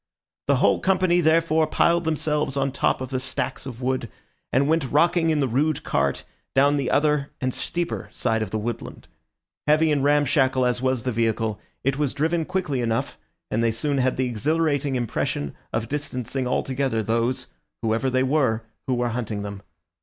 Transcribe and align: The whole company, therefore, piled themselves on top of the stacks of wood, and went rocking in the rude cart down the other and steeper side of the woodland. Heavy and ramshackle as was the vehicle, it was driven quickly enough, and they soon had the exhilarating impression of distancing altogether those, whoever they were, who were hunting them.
The 0.47 0.55
whole 0.55 0.79
company, 0.79 1.21
therefore, 1.21 1.67
piled 1.67 2.05
themselves 2.05 2.57
on 2.57 2.71
top 2.71 3.01
of 3.01 3.09
the 3.09 3.19
stacks 3.19 3.67
of 3.67 3.83
wood, 3.83 4.09
and 4.51 4.67
went 4.67 4.89
rocking 4.89 5.29
in 5.29 5.41
the 5.41 5.47
rude 5.47 5.83
cart 5.83 6.23
down 6.55 6.77
the 6.77 6.89
other 6.89 7.29
and 7.39 7.53
steeper 7.53 8.09
side 8.11 8.41
of 8.41 8.49
the 8.49 8.57
woodland. 8.57 9.07
Heavy 9.67 9.91
and 9.91 10.03
ramshackle 10.03 10.65
as 10.65 10.81
was 10.81 11.03
the 11.03 11.11
vehicle, 11.11 11.59
it 11.83 11.99
was 11.99 12.15
driven 12.15 12.45
quickly 12.45 12.81
enough, 12.81 13.15
and 13.51 13.63
they 13.63 13.69
soon 13.69 13.99
had 13.99 14.17
the 14.17 14.25
exhilarating 14.25 14.95
impression 14.95 15.53
of 15.71 15.87
distancing 15.87 16.47
altogether 16.47 17.03
those, 17.03 17.45
whoever 17.83 18.09
they 18.09 18.23
were, 18.23 18.63
who 18.87 18.95
were 18.95 19.09
hunting 19.09 19.43
them. 19.43 19.61